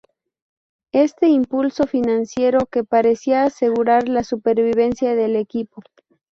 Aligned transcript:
Este 0.93 1.27
impulso 1.27 1.85
financiero 1.85 2.65
que 2.65 2.83
parecía 2.83 3.43
asegurar 3.43 4.09
la 4.09 4.23
supervivencia 4.23 5.13
del 5.13 5.35
equipo. 5.35 5.83